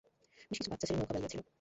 বেশকিছু 0.51 0.69
বাচ্চা 0.71 0.85
ছেলে 0.87 0.99
নৌকা 0.99 1.13
বাইছিলো। 1.15 1.43